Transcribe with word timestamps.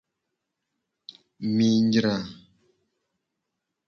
Mi 1.55 1.69
nyra. 1.83 2.15